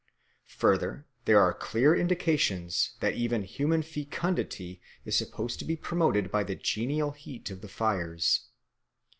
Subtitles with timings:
[0.57, 6.43] Further, there are clear indications that even human fecundity is supposed to be promoted by
[6.43, 8.47] the genial heat of the fires.